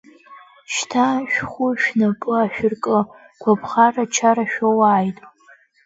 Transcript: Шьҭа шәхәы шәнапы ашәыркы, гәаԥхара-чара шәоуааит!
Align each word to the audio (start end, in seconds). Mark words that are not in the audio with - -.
Шьҭа 0.73 1.07
шәхәы 1.31 1.67
шәнапы 1.81 2.31
ашәыркы, 2.43 2.99
гәаԥхара-чара 3.41 4.45
шәоуааит! 4.51 5.17